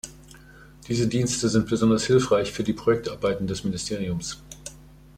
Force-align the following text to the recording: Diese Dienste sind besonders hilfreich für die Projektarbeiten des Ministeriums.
Diese 0.87 1.07
Dienste 1.07 1.47
sind 1.47 1.69
besonders 1.69 2.05
hilfreich 2.05 2.51
für 2.51 2.63
die 2.63 2.73
Projektarbeiten 2.73 3.45
des 3.45 3.63
Ministeriums. 3.63 4.41